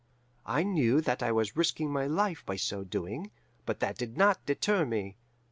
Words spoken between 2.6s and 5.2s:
doing, but that did not deter me.